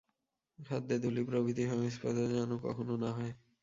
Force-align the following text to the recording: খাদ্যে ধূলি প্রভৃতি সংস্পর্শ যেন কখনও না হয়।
খাদ্যে 0.59 0.95
ধূলি 1.03 1.21
প্রভৃতি 1.23 1.63
সংস্পর্শ 1.69 2.17
যেন 2.33 2.51
কখনও 2.63 2.95
না 2.97 3.09
হয়। 3.11 3.33